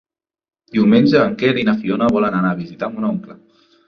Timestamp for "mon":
2.95-3.07